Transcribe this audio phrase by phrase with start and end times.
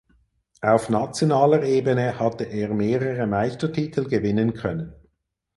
[0.63, 4.95] Auf nationaler Ebene hatte er mehrere Meistertitel gewinnen können.